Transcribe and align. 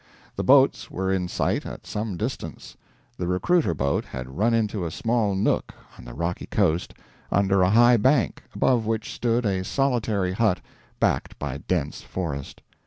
The 0.35 0.43
boats 0.43 0.89
were 0.89 1.13
in 1.13 1.27
sight 1.27 1.63
at 1.63 1.85
some 1.85 2.17
distance. 2.17 2.75
The 3.19 3.27
recruiter 3.27 3.75
boat 3.75 4.03
had 4.05 4.35
run 4.35 4.51
into 4.51 4.83
a 4.83 4.89
small 4.89 5.35
nook 5.35 5.75
on 5.95 6.05
the 6.05 6.15
rocky 6.15 6.47
coast, 6.47 6.95
under 7.31 7.61
a 7.61 7.69
high 7.69 7.97
bank, 7.97 8.41
above 8.55 8.87
which 8.87 9.13
stood 9.13 9.45
a 9.45 9.63
solitary 9.63 10.31
hut 10.33 10.59
backed 10.99 11.37
by 11.37 11.59
dense 11.59 12.01
forest. 12.01 12.63